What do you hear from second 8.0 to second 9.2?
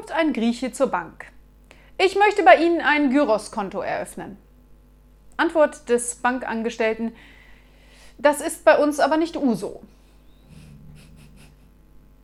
Das ist bei uns aber